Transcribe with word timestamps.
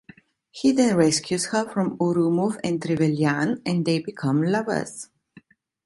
He 0.49 0.71
then 0.71 0.95
rescues 0.95 1.49
her 1.51 1.69
from 1.69 1.99
Ourumov 1.99 2.59
and 2.63 2.81
Trevelyan, 2.81 3.61
and 3.67 3.85
they 3.85 3.99
become 3.99 4.41
lovers. 4.41 5.09